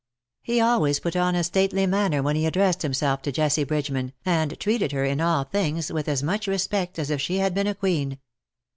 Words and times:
He 0.41 0.59
always 0.59 0.99
put 0.99 1.15
on 1.15 1.35
a 1.35 1.43
stately 1.43 1.85
manner 1.85 2.23
when 2.23 2.35
he 2.35 2.47
addressed 2.47 2.81
himself 2.81 3.21
to 3.21 3.31
Jessie 3.31 3.63
Bridgeman, 3.65 4.13
and 4.25 4.59
treated 4.59 4.91
her 4.93 5.05
in 5.05 5.21
all 5.21 5.43
things 5.43 5.91
with 5.93 6.07
as 6.09 6.23
much 6.23 6.47
respect 6.47 6.97
as 6.97 7.11
if 7.11 7.21
she 7.21 7.37
had 7.37 7.53
been 7.53 7.67
a 7.67 7.75
queen. 7.75 8.17